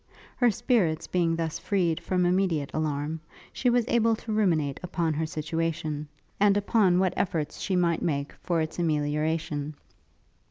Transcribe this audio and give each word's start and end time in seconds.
Her 0.37 0.49
spirits 0.49 1.05
being 1.05 1.35
thus 1.35 1.59
freed 1.59 1.99
from 1.99 2.25
immediate 2.25 2.71
alarm, 2.73 3.21
she 3.53 3.69
was 3.69 3.85
able 3.87 4.15
to 4.15 4.31
ruminate 4.33 4.79
upon 4.81 5.13
her 5.13 5.27
situation, 5.27 6.07
and 6.39 6.57
upon 6.57 6.97
what 6.97 7.13
efforts 7.15 7.59
she 7.59 7.75
might 7.75 8.01
make 8.01 8.33
for 8.41 8.61
its 8.61 8.79
amelioration. 8.79 9.75